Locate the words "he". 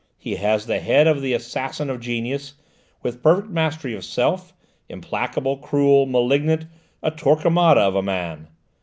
0.17-0.37